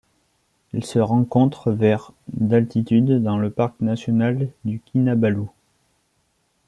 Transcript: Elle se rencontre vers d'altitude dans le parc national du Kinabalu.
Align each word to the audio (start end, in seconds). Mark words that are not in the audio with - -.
Elle 0.73 0.83
se 0.83 0.97
rencontre 0.97 1.71
vers 1.71 2.11
d'altitude 2.27 3.21
dans 3.21 3.37
le 3.37 3.51
parc 3.51 3.79
national 3.81 4.49
du 4.65 4.79
Kinabalu. 4.79 5.45